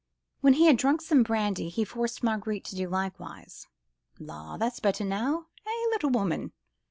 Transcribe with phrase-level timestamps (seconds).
[0.39, 3.67] When he had drunk some brandy, he forced Marguerite to do likewise.
[4.17, 4.57] "La!
[4.57, 5.45] that's better now!
[5.63, 5.89] Eh!
[5.91, 6.53] little woman?"